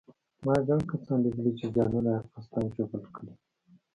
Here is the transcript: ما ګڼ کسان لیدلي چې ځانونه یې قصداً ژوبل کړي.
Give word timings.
ما 0.45 0.55
ګڼ 0.67 0.79
کسان 0.89 1.17
لیدلي 1.23 1.51
چې 1.59 1.65
ځانونه 1.75 2.09
یې 2.15 2.19
قصداً 2.33 2.61
ژوبل 2.75 3.03
کړي. 3.15 3.33